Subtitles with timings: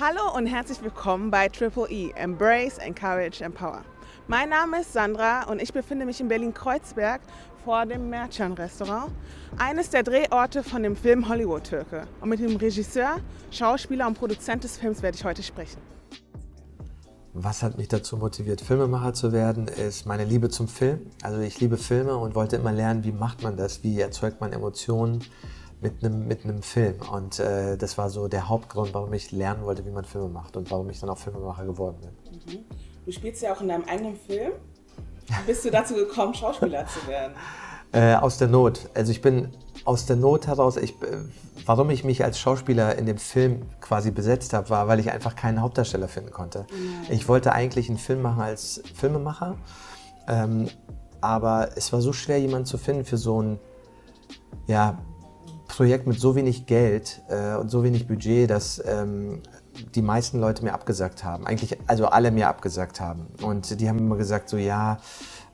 [0.00, 3.82] Hallo und herzlich willkommen bei Triple E, Embrace, Encourage, Empower.
[4.26, 7.20] Mein Name ist Sandra und ich befinde mich in Berlin-Kreuzberg
[7.62, 9.12] vor dem Merchan-Restaurant,
[9.58, 12.06] eines der Drehorte von dem Film Hollywood-Türke.
[12.22, 13.18] Und mit dem Regisseur,
[13.50, 15.78] Schauspieler und Produzent des Films werde ich heute sprechen.
[17.34, 21.10] Was hat mich dazu motiviert, Filmemacher zu werden, ist meine Liebe zum Film.
[21.22, 24.54] Also ich liebe Filme und wollte immer lernen, wie macht man das, wie erzeugt man
[24.54, 25.22] Emotionen
[25.82, 26.94] mit einem, mit einem Film.
[27.12, 30.56] Und äh, das war so der Hauptgrund, warum ich lernen wollte, wie man Filme macht
[30.56, 32.58] und warum ich dann auch Filmemacher geworden bin.
[32.60, 32.64] Mhm.
[33.04, 34.52] Du spielst ja auch in deinem eigenen Film.
[35.26, 37.34] Wie bist du dazu gekommen, Schauspieler zu werden?
[37.94, 38.88] Äh, aus der Not.
[38.94, 39.50] Also ich bin
[39.84, 41.18] aus der Not heraus, ich, äh,
[41.66, 45.36] warum ich mich als Schauspieler in dem Film quasi besetzt habe, war, weil ich einfach
[45.36, 46.64] keinen Hauptdarsteller finden konnte.
[46.70, 47.06] Nein.
[47.10, 49.58] Ich wollte eigentlich einen Film machen als Filmemacher,
[50.26, 50.70] ähm,
[51.20, 53.58] aber es war so schwer, jemanden zu finden für so ein
[54.66, 54.96] ja,
[55.72, 59.40] Projekt mit so wenig Geld äh, und so wenig Budget, dass ähm,
[59.94, 61.46] die meisten Leute mir abgesagt haben.
[61.46, 63.26] Eigentlich, also alle mir abgesagt haben.
[63.42, 64.98] Und die haben immer gesagt, so ja,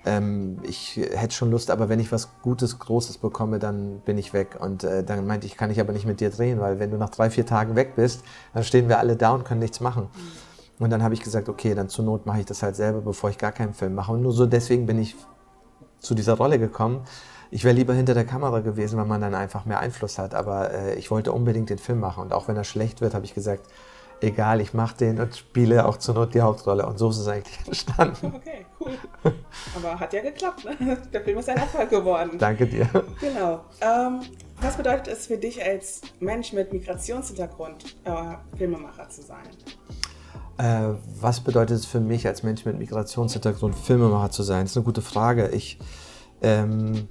[0.04, 4.32] ähm, ich hätte schon Lust, aber wenn ich was Gutes, Großes bekomme, dann bin ich
[4.32, 4.58] weg.
[4.60, 6.96] Und äh, dann meinte ich, kann ich aber nicht mit dir drehen, weil wenn du
[6.96, 8.24] nach drei, vier Tagen weg bist,
[8.54, 10.08] dann stehen wir alle da und können nichts machen.
[10.12, 10.84] Mhm.
[10.84, 13.30] Und dann habe ich gesagt, okay, dann zur Not mache ich das halt selber, bevor
[13.30, 14.10] ich gar keinen Film mache.
[14.10, 15.14] Und nur so deswegen bin ich
[16.00, 17.04] zu dieser Rolle gekommen.
[17.50, 20.34] Ich wäre lieber hinter der Kamera gewesen, weil man dann einfach mehr Einfluss hat.
[20.34, 22.22] Aber äh, ich wollte unbedingt den Film machen.
[22.22, 23.66] Und auch wenn er schlecht wird, habe ich gesagt,
[24.20, 26.86] egal, ich mache den und spiele auch zur Not die Hauptrolle.
[26.86, 28.34] Und so ist es eigentlich entstanden.
[28.48, 28.92] Okay, cool.
[29.76, 30.64] Aber hat ja geklappt.
[30.64, 30.98] Ne?
[31.12, 32.38] Der Film ist ein Erfolg geworden.
[32.38, 32.88] Danke dir.
[33.20, 33.60] Genau.
[33.80, 34.20] Ähm,
[34.60, 39.44] was bedeutet es für dich als Mensch mit Migrationshintergrund, äh, Filmemacher zu sein?
[40.58, 44.64] Äh, was bedeutet es für mich als Mensch mit Migrationshintergrund, Filmemacher zu sein?
[44.64, 45.48] Das ist eine gute Frage.
[45.48, 45.78] Ich,
[46.42, 47.08] ähm,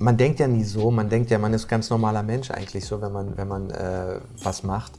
[0.00, 3.00] man denkt ja nie so, man denkt ja, man ist ganz normaler Mensch eigentlich so,
[3.02, 4.92] wenn man, wenn man äh, was macht.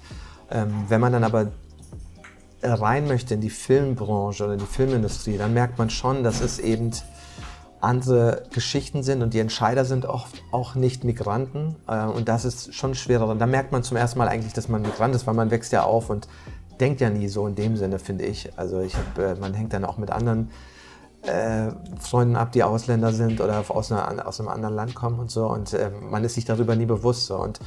[0.49, 1.47] Ähm, wenn man dann aber
[2.63, 6.91] rein möchte in die Filmbranche oder die Filmindustrie, dann merkt man schon, dass es eben
[7.79, 12.75] andere Geschichten sind und die Entscheider sind oft auch nicht Migranten äh, und das ist
[12.75, 13.27] schon schwerer.
[13.27, 15.71] Und da merkt man zum ersten Mal eigentlich, dass man Migrant ist, weil man wächst
[15.71, 16.27] ja auf und
[16.79, 18.51] denkt ja nie so in dem Sinne, finde ich.
[18.55, 20.51] Also ich hab, äh, man hängt dann auch mit anderen
[21.23, 25.31] äh, Freunden ab, die Ausländer sind oder aus, einer, aus einem anderen Land kommen und
[25.31, 25.47] so.
[25.47, 27.25] Und äh, man ist sich darüber nie bewusst.
[27.25, 27.37] So.
[27.37, 27.59] Und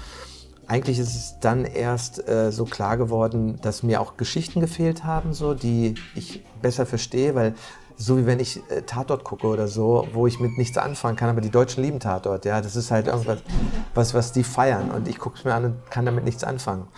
[0.67, 5.33] eigentlich ist es dann erst äh, so klar geworden, dass mir auch Geschichten gefehlt haben,
[5.33, 7.55] so, die ich besser verstehe, weil
[7.97, 11.29] so wie wenn ich äh, Tatort gucke oder so, wo ich mit nichts anfangen kann,
[11.29, 13.39] aber die Deutschen lieben Tatort, ja, das ist halt irgendwas,
[13.95, 16.89] was, was die feiern und ich gucke es mir an und kann damit nichts anfangen.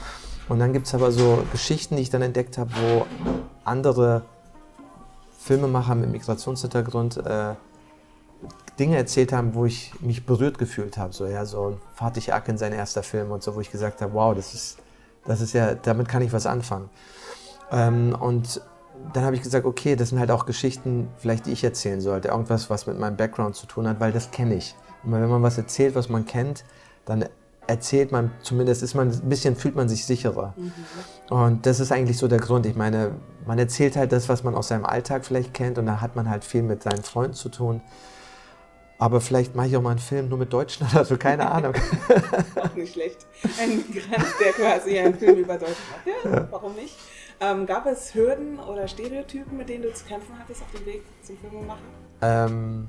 [0.48, 3.06] Und dann gibt es aber so Geschichten, die ich dann entdeckt habe, wo
[3.64, 4.22] andere
[5.46, 7.54] Filmemacher mit Migrationshintergrund äh,
[8.78, 11.12] Dinge erzählt haben, wo ich mich berührt gefühlt habe.
[11.12, 14.34] So, ja, so Fatih Akin, sein erster Film und so, wo ich gesagt habe, wow,
[14.34, 14.78] das ist,
[15.24, 16.90] das ist ja, damit kann ich was anfangen.
[17.70, 18.60] Ähm, und
[19.12, 22.28] dann habe ich gesagt, okay, das sind halt auch Geschichten, vielleicht die ich erzählen sollte.
[22.28, 24.74] Irgendwas, was mit meinem Background zu tun hat, weil das kenne ich.
[25.04, 26.64] Und wenn man was erzählt, was man kennt,
[27.04, 27.24] dann
[27.66, 30.54] erzählt man, zumindest ist man ein bisschen, fühlt man sich sicherer.
[30.56, 30.72] Mhm.
[31.30, 32.66] Und das ist eigentlich so der Grund.
[32.66, 33.12] Ich meine,
[33.46, 36.28] man erzählt halt das, was man aus seinem Alltag vielleicht kennt und da hat man
[36.28, 37.80] halt viel mit seinen Freunden zu tun.
[38.98, 41.74] Aber vielleicht mache ich auch mal einen Film nur mit Deutschen oder so, keine Ahnung.
[42.56, 43.26] auch nicht schlecht.
[43.60, 46.24] Ein Migrant, der quasi einen Film über Deutschland macht.
[46.24, 46.48] Ja, ja.
[46.50, 46.96] warum nicht?
[47.38, 51.02] Ähm, gab es Hürden oder Stereotypen, mit denen du zu kämpfen hattest auf dem Weg
[51.22, 51.84] zum Filmemachen?
[52.22, 52.88] Ähm,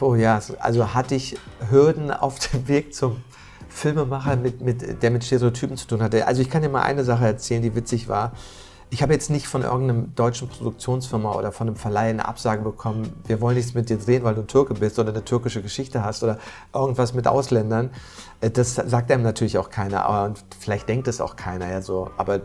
[0.00, 1.36] Oh ja, also hatte ich
[1.70, 3.22] Hürden auf dem Weg zum
[3.68, 6.26] Filmemacher, mit, mit, der mit Stereotypen zu tun hatte.
[6.26, 8.32] Also ich kann dir mal eine Sache erzählen, die witzig war.
[8.92, 13.12] Ich habe jetzt nicht von irgendeinem deutschen Produktionsfirma oder von einem Verleih eine Absage bekommen,
[13.24, 16.02] wir wollen nichts mit dir drehen, weil du ein Türke bist oder eine türkische Geschichte
[16.02, 16.38] hast oder
[16.74, 17.90] irgendwas mit Ausländern.
[18.40, 21.70] Äh, das sagt einem natürlich auch keiner, aber vielleicht denkt es auch keiner.
[21.70, 22.10] Ja, so.
[22.16, 22.40] Aber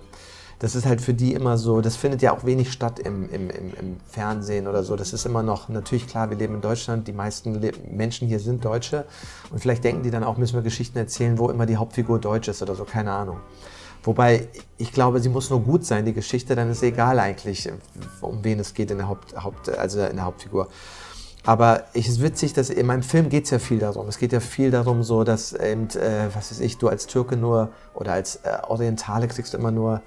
[0.60, 3.50] das ist halt für die immer so, das findet ja auch wenig statt im, im,
[3.50, 4.96] im, im Fernsehen oder so.
[4.96, 8.40] Das ist immer noch, natürlich klar, wir leben in Deutschland, die meisten Le Menschen hier
[8.40, 9.06] sind Deutsche
[9.52, 12.48] und vielleicht denken die dann auch, müssen wir Geschichten erzählen, wo immer die Hauptfigur deutsch
[12.48, 13.38] ist oder so, keine Ahnung.
[14.04, 14.48] Wobei,
[14.78, 17.68] ich glaube, sie muss nur gut sein, die Geschichte, dann ist egal eigentlich,
[18.22, 20.68] um wen es geht in der, Haupt, Haupt, also in der Hauptfigur.
[21.44, 24.08] Aber es ist witzig, dass in meinem Film geht es ja viel darum.
[24.08, 27.36] Es geht ja viel darum, so dass eben, äh, was weiß ich, du als Türke
[27.36, 30.02] nur oder als äh, Orientale kriegst immer nur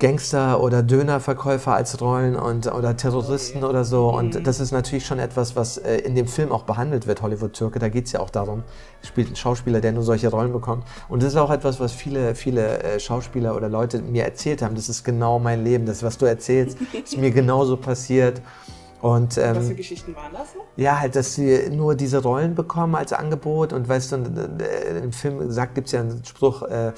[0.00, 4.08] Gangster oder Dönerverkäufer als Rollen und, oder Terroristen oder so.
[4.08, 4.44] Und mhm.
[4.44, 7.78] das ist natürlich schon etwas, was äh, in dem Film auch behandelt wird, Hollywood-Türke.
[7.78, 8.64] Da geht es ja auch darum,
[9.02, 10.84] spielt ein Schauspieler, der nur solche Rollen bekommt.
[11.08, 14.74] Und das ist auch etwas, was viele, viele äh, Schauspieler oder Leute mir erzählt haben.
[14.74, 15.84] Das ist genau mein Leben.
[15.84, 18.40] Das, was du erzählst, ist mir genauso passiert.
[19.02, 20.48] Und, ähm, was für Geschichten waren das?
[20.76, 23.74] Ja, halt, dass sie nur diese Rollen bekommen als Angebot.
[23.74, 24.16] Und weißt du,
[25.02, 26.92] im Film sagt, gibt es ja einen Spruch, äh,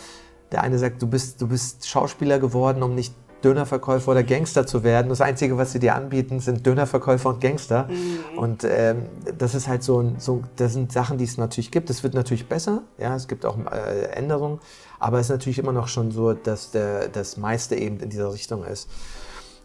[0.53, 4.85] Der eine sagt, du bist, du bist Schauspieler geworden, um nicht Dönerverkäufer oder Gangster zu
[4.85, 5.09] werden.
[5.09, 7.89] Das Einzige, was sie dir anbieten, sind Dönerverkäufer und Gangster.
[7.89, 8.39] Mhm.
[8.39, 9.07] Und ähm,
[9.37, 11.91] das ist halt so, so, das sind Sachen, die es natürlich gibt.
[11.91, 14.61] Es wird natürlich besser, ja, es gibt auch äh, Änderungen,
[14.99, 18.33] aber es ist natürlich immer noch schon so, dass der, das meiste eben in dieser
[18.33, 18.89] Richtung ist.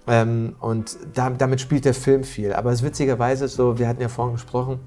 [0.07, 2.53] Ähm, und da, damit spielt der Film viel.
[2.53, 4.79] Aber es ist witzigerweise so, wir hatten ja vorhin gesprochen,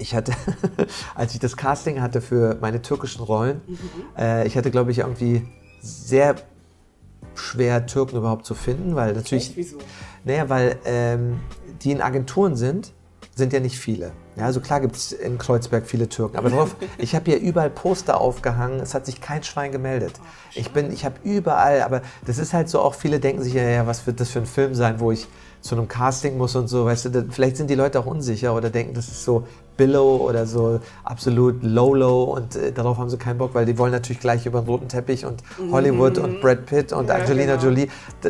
[0.00, 0.32] ich hatte,
[1.14, 3.78] als ich das Casting hatte für meine türkischen Rollen, mhm.
[4.18, 5.46] äh, ich hatte, glaube ich, irgendwie
[5.80, 6.36] sehr
[7.34, 9.52] schwer, Türken überhaupt zu finden, weil natürlich.
[9.56, 9.78] Wieso?
[10.24, 11.40] Naja, weil ähm,
[11.82, 12.92] die in Agenturen sind,
[13.34, 14.12] sind ja nicht viele.
[14.36, 17.70] Ja, also klar gibt es in Kreuzberg viele Türken, aber drauf, ich habe hier überall
[17.70, 20.12] Poster aufgehangen, es hat sich kein Schwein gemeldet.
[20.54, 23.62] Ich bin, ich habe überall, aber das ist halt so auch, viele denken sich ja,
[23.62, 25.26] ja, was wird das für ein Film sein, wo ich
[25.60, 28.70] zu einem Casting muss und so, weißt du, vielleicht sind die Leute auch unsicher oder
[28.70, 29.46] denken, das ist so
[29.76, 33.92] Billow oder so absolut Low-Low und äh, darauf haben sie keinen Bock, weil die wollen
[33.92, 36.24] natürlich gleich über den roten Teppich und Hollywood mhm.
[36.24, 37.64] und Brad Pitt und ja, Angelina genau.
[37.64, 37.88] Jolie,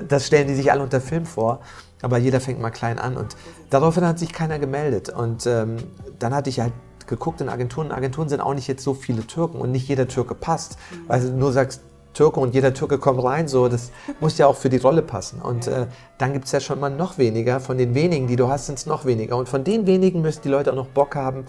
[0.08, 1.60] das stellen die sich alle unter Film vor.
[2.02, 3.36] Aber jeder fängt mal klein an und
[3.68, 5.10] daraufhin hat sich keiner gemeldet.
[5.10, 5.76] Und ähm,
[6.18, 6.72] dann hatte ich halt
[7.06, 7.92] geguckt in Agenturen.
[7.92, 11.08] Agenturen sind auch nicht jetzt so viele Türken und nicht jeder Türke passt, mhm.
[11.08, 11.82] weil du nur sagst,
[12.12, 15.40] Türke und jeder Türke kommt rein, so, das muss ja auch für die Rolle passen.
[15.40, 15.86] Und äh,
[16.18, 17.60] dann gibt es ja schon mal noch weniger.
[17.60, 19.36] Von den wenigen, die du hast, sind es noch weniger.
[19.36, 21.44] Und von den wenigen müssen die Leute auch noch Bock haben,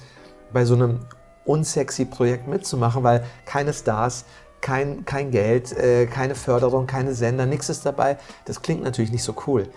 [0.54, 1.00] bei so einem
[1.46, 4.26] unsexy Projekt mitzumachen, weil keine Stars,
[4.62, 8.18] kein, kein Geld, äh, keine Förderung, keine Sender, nichts ist dabei.
[8.46, 9.68] Das klingt natürlich nicht so cool.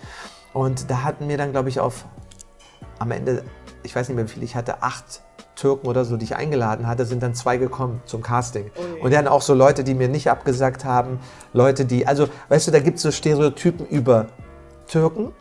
[0.53, 2.05] Und da hatten wir dann, glaube ich, auf
[2.99, 3.43] am Ende,
[3.83, 5.21] ich weiß nicht mehr wie viel ich hatte, acht
[5.55, 8.71] Türken oder so, die ich eingeladen hatte, sind dann zwei gekommen zum Casting.
[8.75, 9.01] Okay.
[9.01, 11.19] Und dann auch so Leute, die mir nicht abgesagt haben,
[11.53, 14.27] Leute, die, also weißt du, da gibt es so Stereotypen über
[14.87, 15.31] Türken.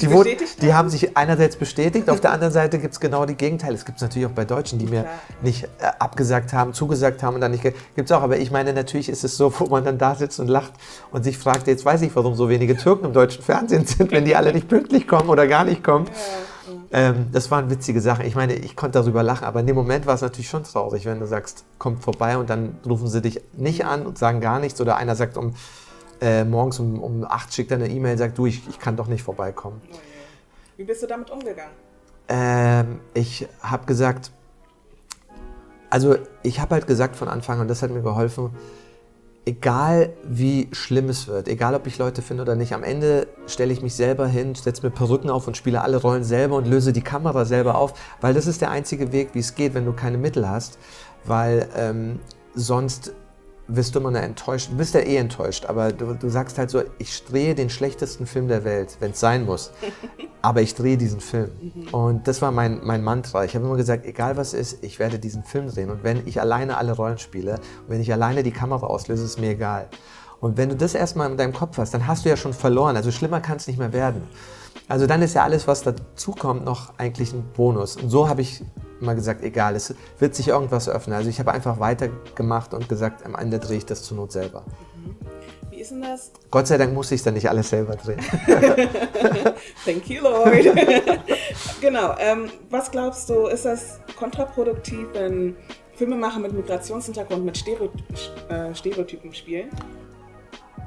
[0.00, 3.36] Die, wurden, die, haben sich einerseits bestätigt, auf der anderen Seite gibt es genau die
[3.36, 3.74] Gegenteile.
[3.74, 5.14] Es gibt es natürlich auch bei Deutschen, die mir Klar.
[5.42, 5.68] nicht äh,
[6.00, 7.62] abgesagt haben, zugesagt haben und dann nicht.
[7.62, 10.40] Gibt es auch, aber ich meine, natürlich ist es so, wo man dann da sitzt
[10.40, 10.72] und lacht
[11.12, 14.24] und sich fragt, jetzt weiß ich, warum so wenige Türken im deutschen Fernsehen sind, wenn
[14.24, 16.06] die alle nicht pünktlich kommen oder gar nicht kommen.
[16.06, 16.12] Ja.
[16.92, 18.24] Ähm, das waren witzige Sachen.
[18.24, 21.04] Ich meine, ich konnte darüber lachen, aber in dem Moment war es natürlich schon traurig,
[21.06, 24.58] wenn du sagst, kommt vorbei und dann rufen sie dich nicht an und sagen gar
[24.58, 25.54] nichts oder einer sagt um
[26.20, 29.06] äh, morgens um, um 8 schickt er eine E-Mail, sagt du, ich, ich kann doch
[29.06, 29.80] nicht vorbeikommen.
[29.92, 29.96] Oh
[30.76, 31.72] Wie bist du damit umgegangen?
[32.28, 34.30] Ähm, ich habe gesagt,
[35.88, 38.50] also ich habe halt gesagt von Anfang an, und das hat mir geholfen,
[39.44, 43.72] egal wie schlimm es wird, egal ob ich Leute finde oder nicht, am Ende stelle
[43.72, 46.92] ich mich selber hin, setze mir Perücken auf und spiele alle Rollen selber und löse
[46.92, 49.92] die Kamera selber auf, weil das ist der einzige Weg, wie es geht, wenn du
[49.92, 50.78] keine Mittel hast,
[51.24, 52.20] weil ähm,
[52.54, 53.12] sonst
[53.76, 54.70] wirst du immer enttäuscht.
[54.70, 58.26] Du bist ja eh enttäuscht, aber du, du sagst halt so, ich drehe den schlechtesten
[58.26, 59.72] Film der Welt, wenn es sein muss.
[60.42, 61.50] aber ich drehe diesen Film.
[61.60, 61.88] Mhm.
[61.94, 63.44] Und das war mein, mein Mantra.
[63.44, 65.90] Ich habe immer gesagt, egal was ist, ich werde diesen Film drehen.
[65.90, 69.40] Und wenn ich alleine alle Rollen spiele, und wenn ich alleine die Kamera auslöse, ist
[69.40, 69.88] mir egal.
[70.40, 72.96] Und wenn du das erstmal in deinem Kopf hast, dann hast du ja schon verloren.
[72.96, 74.22] Also schlimmer kann es nicht mehr werden.
[74.90, 77.94] Also dann ist ja alles, was dazukommt, noch eigentlich ein Bonus.
[77.94, 78.60] Und so habe ich
[79.00, 81.14] immer gesagt, egal, es wird sich irgendwas öffnen.
[81.14, 84.64] Also ich habe einfach weitergemacht und gesagt, am Ende drehe ich das zur Not selber.
[85.70, 86.32] Wie ist denn das?
[86.50, 88.18] Gott sei Dank muss ich dann nicht alles selber drehen.
[89.84, 90.52] Thank you, Lord.
[91.80, 92.16] genau.
[92.18, 95.54] Ähm, was glaubst du, ist das kontraproduktiv, wenn
[95.94, 97.64] Filmemacher mit Migrationshintergrund mit
[98.48, 99.70] äh, Stereotypen spielen?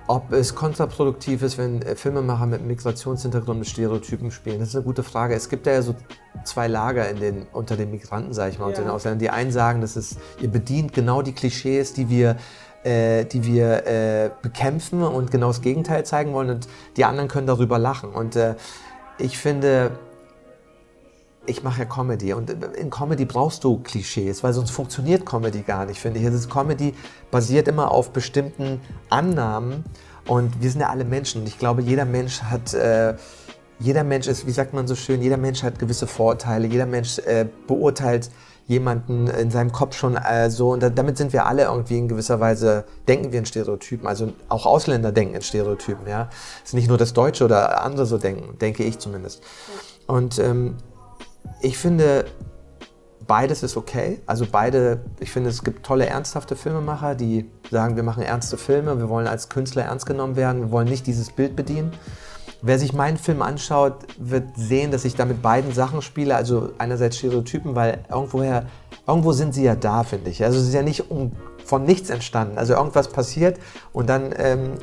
[0.07, 4.83] Ob es kontraproduktiv ist, wenn äh, Filmemacher mit Migrationshintergrund mit Stereotypen spielen, das ist eine
[4.83, 5.33] gute Frage.
[5.33, 5.95] Es gibt ja so
[6.43, 8.69] zwei Lager in den, unter den Migranten, sage ich mal, ja.
[8.69, 9.19] unter den Ausländern.
[9.19, 12.35] Die einen sagen, dass es, ihr bedient genau die Klischees, die wir,
[12.83, 17.47] äh, die wir äh, bekämpfen und genau das Gegenteil zeigen wollen und die anderen können
[17.47, 18.09] darüber lachen.
[18.09, 18.55] Und äh,
[19.17, 19.91] ich finde,
[21.45, 25.85] ich mache ja Comedy und in Comedy brauchst du Klischees, weil sonst funktioniert Comedy gar
[25.85, 26.25] nicht, finde ich.
[26.25, 26.93] Also Comedy
[27.31, 29.83] basiert immer auf bestimmten Annahmen
[30.27, 33.15] und wir sind ja alle Menschen und ich glaube, jeder Mensch hat, äh,
[33.79, 37.19] jeder Mensch ist, wie sagt man so schön, jeder Mensch hat gewisse Vorurteile, jeder Mensch
[37.19, 38.29] äh, beurteilt
[38.65, 42.39] jemanden in seinem Kopf schon äh, so und damit sind wir alle irgendwie in gewisser
[42.39, 46.29] Weise, denken wir in Stereotypen, also auch Ausländer denken in Stereotypen, ja.
[46.63, 49.43] Es ist nicht nur das Deutsche oder andere so denken, denke ich zumindest.
[50.07, 50.77] Und ähm,
[51.61, 52.25] ich finde,
[53.27, 54.21] beides ist okay.
[54.25, 58.97] Also beide, ich finde, es gibt tolle, ernsthafte Filmemacher, die sagen, wir machen ernste Filme,
[58.99, 61.91] wir wollen als Künstler ernst genommen werden, wir wollen nicht dieses Bild bedienen.
[62.61, 66.35] Wer sich meinen Film anschaut, wird sehen, dass ich da mit beiden Sachen spiele.
[66.35, 68.67] Also einerseits Stereotypen, weil irgendwoher
[69.07, 70.43] irgendwo sind sie ja da, finde ich.
[70.43, 71.31] Also es ist ja nicht um,
[71.65, 72.57] von nichts entstanden.
[72.57, 73.59] Also irgendwas passiert
[73.91, 74.73] und dann ähm,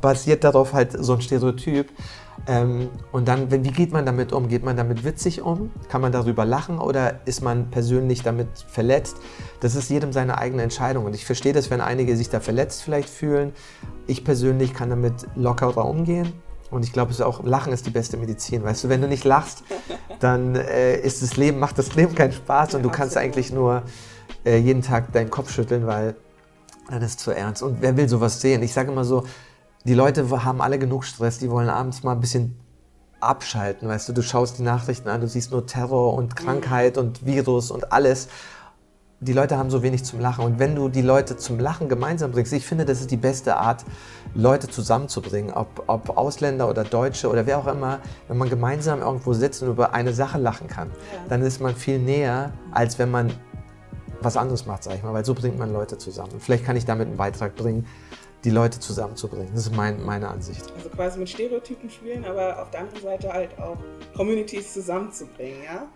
[0.00, 1.88] basiert darauf halt so ein Stereotyp.
[2.46, 4.48] Ähm, und dann, wie geht man damit um?
[4.48, 5.70] Geht man damit witzig um?
[5.88, 9.16] Kann man darüber lachen oder ist man persönlich damit verletzt?
[9.60, 11.04] Das ist jedem seine eigene Entscheidung.
[11.04, 13.52] Und ich verstehe das, wenn einige sich da verletzt vielleicht fühlen.
[14.06, 16.32] Ich persönlich kann damit lockerer umgehen.
[16.70, 18.62] Und ich glaube, es ist auch Lachen ist die beste Medizin.
[18.62, 19.64] Weißt du, wenn du nicht lachst,
[20.20, 23.82] dann äh, ist das Leben, macht das Leben keinen Spaß und du kannst eigentlich nur
[24.44, 26.14] äh, jeden Tag deinen Kopf schütteln, weil
[26.88, 27.62] dann ist es zu ernst.
[27.62, 28.62] Und wer will sowas sehen?
[28.62, 29.24] Ich sage immer so,
[29.84, 32.56] die Leute haben alle genug Stress, die wollen abends mal ein bisschen
[33.20, 37.26] abschalten, weißt du, du schaust die Nachrichten an, du siehst nur Terror und Krankheit und
[37.26, 38.28] Virus und alles.
[39.22, 40.46] Die Leute haben so wenig zum Lachen.
[40.46, 43.56] Und wenn du die Leute zum Lachen gemeinsam bringst, ich finde, das ist die beste
[43.56, 43.84] Art,
[44.34, 47.98] Leute zusammenzubringen, ob, ob Ausländer oder Deutsche oder wer auch immer,
[48.28, 51.20] wenn man gemeinsam irgendwo sitzt und über eine Sache lachen kann, ja.
[51.28, 53.30] dann ist man viel näher, als wenn man
[54.22, 56.32] was anderes macht, sag ich mal, weil so bringt man Leute zusammen.
[56.32, 57.86] Und vielleicht kann ich damit einen Beitrag bringen,
[58.44, 59.48] die Leute zusammenzubringen.
[59.54, 60.64] Das ist mein, meine Ansicht.
[60.76, 63.76] Also quasi mit Stereotypen spielen, aber auf der anderen Seite halt auch
[64.16, 65.88] Communities zusammenzubringen, ja?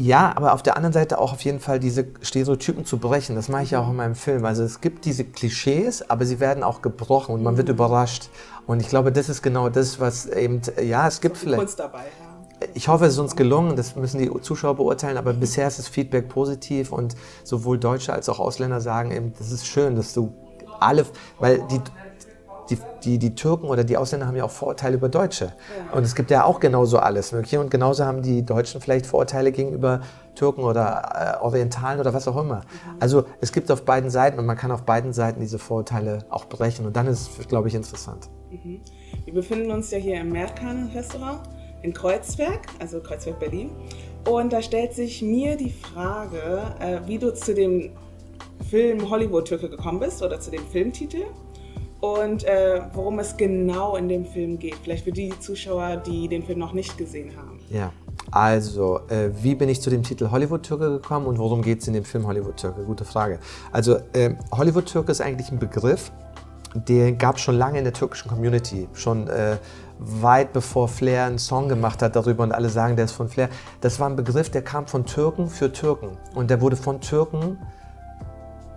[0.00, 3.36] Ja, aber auf der anderen Seite auch auf jeden Fall diese Stereotypen zu brechen.
[3.36, 4.46] Das mache ich ja auch in meinem Film.
[4.46, 7.74] Also es gibt diese Klischees, aber sie werden auch gebrochen und man wird mhm.
[7.74, 8.30] überrascht.
[8.66, 11.58] Und ich glaube, das ist genau das, was eben, ja, es gibt vielleicht.
[11.58, 12.66] Kunst dabei, ja.
[12.72, 15.88] Ich hoffe, es ist uns gelungen, das müssen die Zuschauer beurteilen, aber bisher ist das
[15.88, 17.14] Feedback positiv und
[17.44, 20.32] sowohl Deutsche als auch Ausländer sagen eben, das ist schön, dass du
[20.78, 21.04] alle,
[21.38, 21.80] weil die,
[22.70, 25.46] die, die, die Türken oder die Ausländer haben ja auch Vorurteile über Deutsche.
[25.46, 25.96] Ja.
[25.96, 27.60] Und es gibt ja auch genauso alles Mögliche.
[27.60, 30.00] Und genauso haben die Deutschen vielleicht Vorurteile gegenüber
[30.34, 32.56] Türken oder äh, Orientalen oder was auch immer.
[32.56, 32.96] Mhm.
[33.00, 36.46] Also es gibt auf beiden Seiten und man kann auf beiden Seiten diese Vorurteile auch
[36.46, 36.86] brechen.
[36.86, 38.30] Und dann ist es, glaube ich, interessant.
[38.50, 38.80] Mhm.
[39.24, 41.40] Wir befinden uns ja hier im Merkan-Restaurant
[41.82, 43.70] in Kreuzberg, also Kreuzberg Berlin.
[44.28, 47.90] Und da stellt sich mir die Frage, äh, wie du zu dem
[48.68, 51.24] Film Hollywood-Türke gekommen bist oder zu dem Filmtitel
[52.00, 54.76] und äh, worum es genau in dem Film geht.
[54.82, 57.60] Vielleicht für die Zuschauer, die den Film noch nicht gesehen haben.
[57.68, 57.92] Ja,
[58.30, 61.94] also äh, wie bin ich zu dem Titel Hollywood-Türke gekommen und worum geht es in
[61.94, 62.84] dem Film Hollywood-Türke?
[62.84, 63.38] Gute Frage.
[63.72, 66.10] Also äh, Hollywood-Türke ist eigentlich ein Begriff,
[66.74, 69.56] den gab es schon lange in der türkischen Community, schon äh,
[69.98, 73.50] weit bevor Flair einen Song gemacht hat darüber und alle sagen, der ist von Flair.
[73.80, 77.58] Das war ein Begriff, der kam von Türken für Türken und der wurde von Türken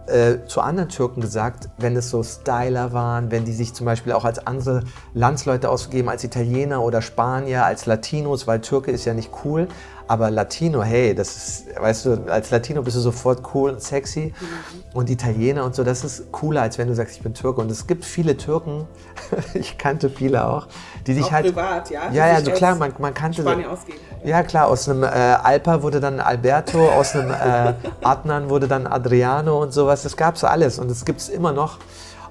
[0.07, 4.13] äh, zu anderen Türken gesagt, wenn es so Styler waren, wenn die sich zum Beispiel
[4.13, 4.83] auch als andere
[5.13, 9.67] Landsleute ausgeben, als Italiener oder Spanier, als Latinos, weil Türke ist ja nicht cool,
[10.07, 14.33] aber Latino, hey, das ist, weißt du, als Latino bist du sofort cool und sexy.
[14.38, 14.83] Mhm.
[14.93, 17.62] Und Italiener und so, das ist cooler, als wenn du sagst, ich bin Türke.
[17.62, 18.86] Und es gibt viele Türken,
[19.53, 20.67] ich kannte viele auch,
[21.07, 21.45] die sich auch halt.
[21.48, 22.12] privat, ja?
[22.12, 23.41] Ja, ja, also klar, man, man kannte.
[23.41, 23.98] Spanien ausgeben.
[24.25, 28.88] Ja, klar, aus einem äh, Alpa wurde dann Alberto, aus einem äh, Adnan wurde dann
[28.88, 29.92] Adriano und sowas.
[30.01, 31.77] Das gab es alles und das gibt es immer noch.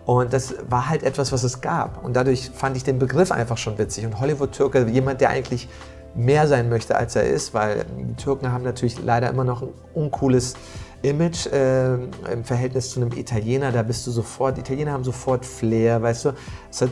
[0.05, 2.05] Und das war halt etwas, was es gab.
[2.05, 4.05] Und dadurch fand ich den Begriff einfach schon witzig.
[4.05, 5.69] Und Hollywood-Türke, jemand, der eigentlich
[6.15, 9.69] mehr sein möchte, als er ist, weil die Türken haben natürlich leider immer noch ein
[9.95, 10.55] uncooles
[11.03, 13.73] Image äh, im Verhältnis zu einem Italiener.
[13.73, 16.33] Da bist du sofort, Italiener haben sofort Flair, weißt du.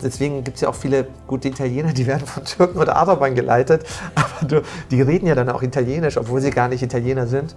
[0.03, 3.85] Deswegen gibt es ja auch viele gute Italiener, die werden von Türken oder Arabern geleitet,
[4.15, 7.55] aber du, die reden ja dann auch Italienisch, obwohl sie gar nicht Italiener sind,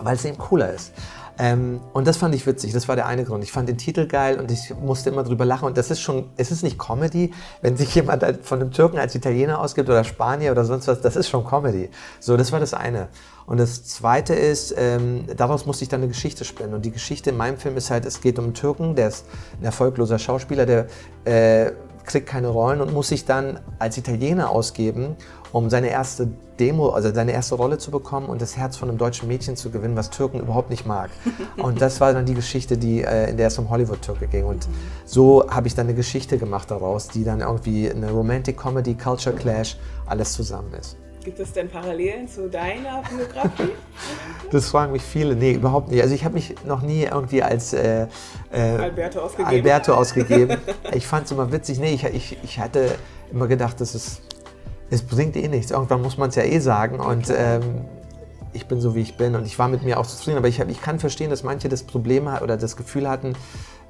[0.00, 0.92] weil es eben cooler ist.
[1.38, 3.44] Ähm, und das fand ich witzig, das war der eine Grund.
[3.44, 5.66] Ich fand den Titel geil und ich musste immer drüber lachen.
[5.66, 9.14] Und das ist schon, es ist nicht Comedy, wenn sich jemand von einem Türken als
[9.14, 11.90] Italiener ausgibt oder Spanier oder sonst was, das ist schon Comedy.
[12.20, 13.08] So, das war das eine.
[13.46, 16.74] Und das zweite ist, ähm, daraus musste ich dann eine Geschichte spinnen.
[16.74, 19.24] Und die Geschichte in meinem Film ist halt, es geht um einen Türken, der ist
[19.60, 20.86] ein erfolgloser Schauspieler, der
[21.24, 21.72] äh,
[22.06, 25.16] kriegt keine Rollen und muss sich dann als Italiener ausgeben,
[25.52, 28.98] um seine erste Demo, also seine erste Rolle zu bekommen und das Herz von einem
[28.98, 31.10] deutschen Mädchen zu gewinnen, was Türken überhaupt nicht mag.
[31.56, 34.44] Und das war dann die Geschichte, die, äh, in der es um Hollywood-Türke ging.
[34.44, 34.68] Und
[35.04, 39.34] so habe ich dann eine Geschichte gemacht daraus, die dann irgendwie eine Romantic Comedy, Culture
[39.34, 40.96] Clash, alles zusammen ist.
[41.26, 43.72] Gibt es denn Parallelen zu deiner Biografie?
[44.52, 45.34] das fragen mich viele.
[45.34, 46.00] Nee, überhaupt nicht.
[46.00, 48.06] Also ich habe mich noch nie irgendwie als äh,
[48.52, 49.48] äh, Alberto ausgegeben.
[49.48, 50.56] Alberto ausgegeben.
[50.94, 51.80] ich fand es immer witzig.
[51.80, 52.94] Nee, ich, ich, ich hatte
[53.32, 54.22] immer gedacht, das ist,
[54.88, 55.72] es bringt eh nichts.
[55.72, 57.00] Irgendwann muss man es ja eh sagen.
[57.00, 57.86] Und ähm,
[58.52, 59.34] ich bin so, wie ich bin.
[59.34, 60.38] Und ich war mit mir auch zufrieden.
[60.38, 63.32] Aber ich, ich kann verstehen, dass manche das Problem oder das Gefühl hatten,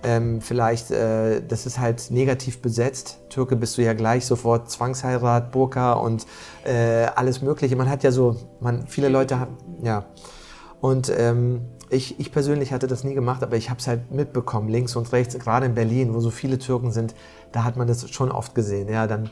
[0.06, 3.18] ähm, vielleicht, äh, das ist halt negativ besetzt.
[3.28, 6.26] Türke bist du ja gleich sofort Zwangsheirat, Burka und
[6.64, 7.74] äh, alles Mögliche.
[7.74, 10.06] Man hat ja so, man, viele Leute haben, ja.
[10.80, 14.68] Und ähm, ich, ich persönlich hatte das nie gemacht, aber ich habe es halt mitbekommen,
[14.68, 17.16] links und rechts, gerade in Berlin, wo so viele Türken sind,
[17.50, 18.88] da hat man das schon oft gesehen.
[18.88, 19.28] Ja, dann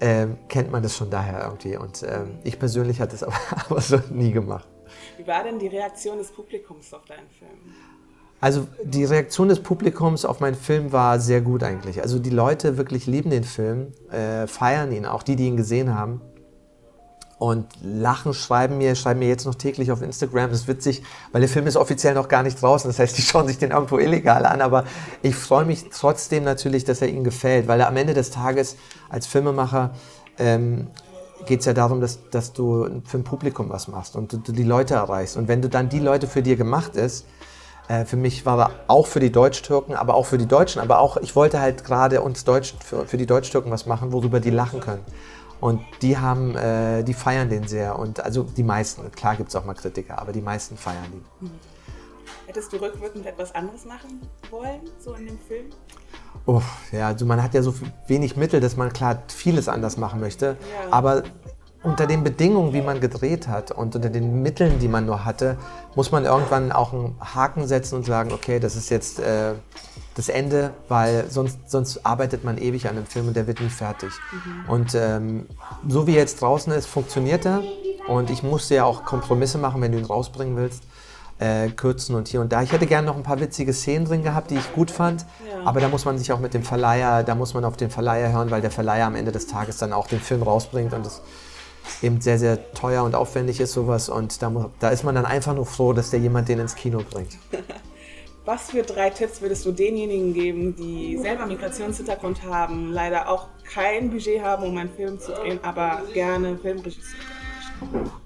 [0.00, 1.76] ähm, kennt man das schon daher irgendwie.
[1.76, 3.34] Und ähm, ich persönlich hatte es aber,
[3.68, 4.66] aber so nie gemacht.
[5.18, 7.74] Wie war denn die Reaktion des Publikums auf deinen Film?
[8.40, 12.02] Also die Reaktion des Publikums auf meinen Film war sehr gut eigentlich.
[12.02, 15.94] Also die Leute wirklich lieben den Film, äh, feiern ihn, auch die, die ihn gesehen
[15.94, 16.22] haben.
[17.38, 20.50] Und lachen, schreiben mir, schreiben mir jetzt noch täglich auf Instagram.
[20.50, 22.88] Das ist witzig, weil der Film ist offiziell noch gar nicht draußen.
[22.88, 24.60] Das heißt, die schauen sich den irgendwo illegal an.
[24.60, 24.84] Aber
[25.22, 28.76] ich freue mich trotzdem natürlich, dass er ihnen gefällt, weil am Ende des Tages
[29.08, 29.94] als Filmemacher
[30.38, 30.88] ähm,
[31.46, 34.52] geht es ja darum, dass, dass du für ein Publikum was machst und du, du
[34.52, 35.36] die Leute erreichst.
[35.36, 37.26] Und wenn du dann die Leute für dir gemacht ist,
[37.90, 41.00] äh, für mich war er auch für die Deutsch-Türken, aber auch für die Deutschen, aber
[41.00, 44.50] auch, ich wollte halt gerade uns Deutsch, für, für die Deutsch-Türken was machen, worüber die
[44.50, 45.04] lachen können.
[45.60, 47.98] Und die haben, äh, die feiern den sehr.
[47.98, 51.24] Und also die meisten, klar gibt es auch mal Kritiker, aber die meisten feiern ihn.
[51.40, 51.50] Hm.
[52.46, 54.20] Hättest du rückwirkend etwas anderes machen
[54.50, 55.66] wollen, so in dem Film?
[56.46, 57.74] Oh, ja, also man hat ja so
[58.06, 60.56] wenig Mittel, dass man klar vieles anders machen möchte.
[60.86, 60.92] Ja.
[60.92, 61.24] Aber
[61.82, 65.56] unter den Bedingungen, wie man gedreht hat und unter den Mitteln, die man nur hatte,
[65.94, 69.54] muss man irgendwann auch einen Haken setzen und sagen, okay, das ist jetzt äh,
[70.14, 73.70] das Ende, weil sonst, sonst arbeitet man ewig an einem Film und der wird nie
[73.70, 74.10] fertig.
[74.32, 74.70] Mhm.
[74.70, 75.46] Und ähm,
[75.88, 77.62] so wie er jetzt draußen ist, funktioniert er.
[78.06, 80.82] Und ich musste ja auch Kompromisse machen, wenn du ihn rausbringen willst.
[81.38, 82.60] Äh, kürzen und hier und da.
[82.60, 85.24] Ich hätte gerne noch ein paar witzige Szenen drin gehabt, die ich gut fand.
[85.48, 85.64] Ja.
[85.64, 88.30] Aber da muss man sich auch mit dem Verleiher, da muss man auf den Verleiher
[88.30, 91.22] hören, weil der Verleiher am Ende des Tages dann auch den Film rausbringt und das
[92.02, 95.54] eben sehr, sehr teuer und aufwendig ist sowas und da, da ist man dann einfach
[95.54, 97.38] nur froh, dass der jemand den ins Kino bringt.
[98.46, 104.10] Was für drei Tipps würdest du denjenigen geben, die selber Migrationshintergrund haben, leider auch kein
[104.10, 107.20] Budget haben, um einen Film zu drehen, aber gerne Filmregisseur?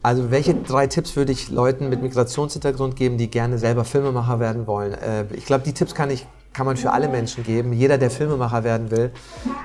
[0.03, 4.67] Also welche drei Tipps würde ich Leuten mit Migrationshintergrund geben, die gerne selber Filmemacher werden
[4.67, 4.95] wollen?
[4.95, 8.11] Äh, ich glaube, die Tipps kann ich kann man für alle Menschen geben, jeder, der
[8.11, 9.11] Filmemacher werden will.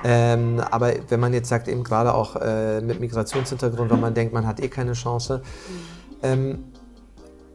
[0.04, 4.34] Ähm, aber wenn man jetzt sagt, eben gerade auch äh, mit Migrationshintergrund, wenn man denkt,
[4.34, 5.40] man hat eh keine Chance.
[6.22, 6.64] Ähm,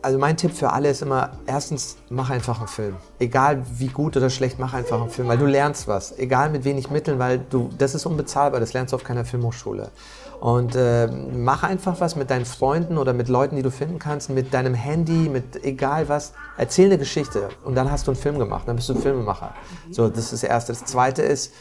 [0.02, 2.96] also mein Tipp für alle ist immer, erstens, mach einfach einen Film.
[3.20, 6.18] Egal wie gut oder schlecht, mach einfach einen Film, weil du lernst was.
[6.18, 9.90] Egal mit wenig Mitteln, weil du, das ist unbezahlbar, das lernst du auf keiner Filmhochschule.
[10.40, 14.30] Und äh, mach einfach was mit deinen Freunden oder mit Leuten, die du finden kannst,
[14.30, 16.34] mit deinem Handy, mit egal was.
[16.58, 19.54] Erzähl eine Geschichte und dann hast du einen Film gemacht, dann bist du ein Filmemacher.
[19.92, 20.74] So, das ist das Erste.
[20.74, 21.54] Das Zweite ist,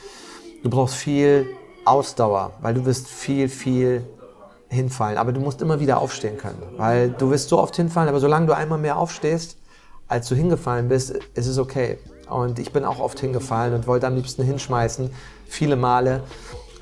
[0.62, 1.47] du brauchst viel
[1.85, 4.05] Ausdauer, weil du wirst viel, viel
[4.68, 5.18] hinfallen.
[5.18, 8.46] Aber du musst immer wieder aufstehen können, weil du wirst so oft hinfallen, aber solange
[8.46, 9.57] du einmal mehr aufstehst,
[10.09, 11.98] als du hingefallen bist, ist es okay.
[12.29, 15.11] Und ich bin auch oft hingefallen und wollte am liebsten hinschmeißen,
[15.46, 16.22] viele Male.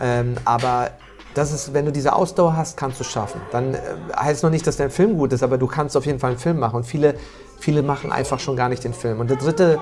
[0.01, 0.90] Ähm, aber
[1.35, 3.40] das ist, wenn du diese Ausdauer hast, kannst du es schaffen.
[3.51, 3.79] Dann äh,
[4.16, 6.38] heißt noch nicht, dass dein Film gut ist, aber du kannst auf jeden Fall einen
[6.38, 6.77] Film machen.
[6.77, 7.14] Und viele,
[7.59, 9.21] viele machen einfach schon gar nicht den Film.
[9.21, 9.79] Und der dritte,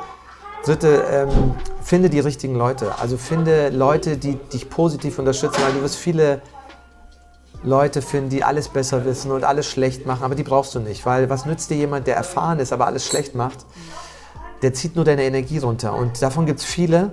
[0.64, 2.98] dritte ähm, finde die richtigen Leute.
[3.00, 6.40] Also finde Leute, die dich positiv unterstützen, weil du wirst viele
[7.62, 11.04] Leute finden, die alles besser wissen und alles schlecht machen, aber die brauchst du nicht,
[11.04, 13.66] weil was nützt dir jemand, der erfahren ist, aber alles schlecht macht?
[14.62, 15.94] Der zieht nur deine Energie runter.
[15.94, 17.10] Und davon gibt es viele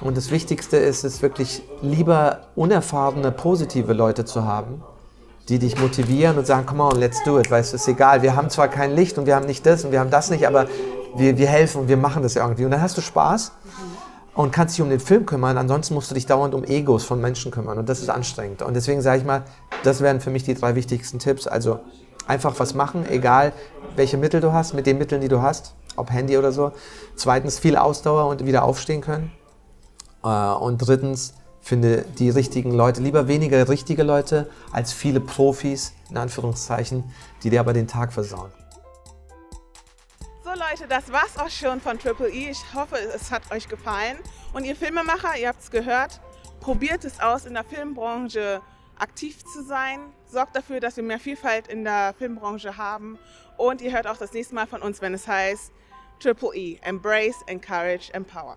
[0.00, 4.82] und das Wichtigste ist es wirklich lieber unerfahrene, positive Leute zu haben,
[5.48, 8.36] die dich motivieren und sagen, come on, let's do it, weil es ist egal, wir
[8.36, 10.66] haben zwar kein Licht und wir haben nicht das und wir haben das nicht, aber
[11.16, 12.64] wir, wir helfen und wir machen das irgendwie.
[12.64, 13.52] Und dann hast du Spaß
[14.34, 17.20] und kannst dich um den Film kümmern, ansonsten musst du dich dauernd um Egos von
[17.20, 18.62] Menschen kümmern und das ist anstrengend.
[18.62, 19.44] Und deswegen sage ich mal,
[19.84, 21.46] das wären für mich die drei wichtigsten Tipps.
[21.46, 21.80] Also
[22.26, 23.52] einfach was machen, egal
[23.96, 26.72] welche Mittel du hast, mit den Mitteln, die du hast, ob Handy oder so.
[27.16, 29.30] Zweitens viel Ausdauer und wieder aufstehen können.
[30.24, 36.16] Äh, und drittens, finde die richtigen Leute, lieber weniger richtige Leute als viele Profis, in
[36.16, 37.04] Anführungszeichen,
[37.42, 38.52] die dir aber den Tag versauen.
[40.42, 42.50] So Leute, das war's auch schon von Triple E.
[42.50, 44.18] Ich hoffe, es hat euch gefallen.
[44.52, 46.20] Und ihr Filmemacher, ihr habt es gehört,
[46.60, 48.60] probiert es aus, in der Filmbranche
[48.98, 50.00] aktiv zu sein.
[50.28, 53.18] Sorgt dafür, dass wir mehr Vielfalt in der Filmbranche haben.
[53.56, 55.70] Und ihr hört auch das nächste Mal von uns, wenn es heißt
[56.20, 58.56] Triple E, Embrace, Encourage, Empower.